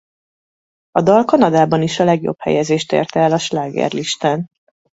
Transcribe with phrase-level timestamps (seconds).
[0.91, 4.49] A dal Kanadában is a legjobb helyezést érte el a slágerlistán.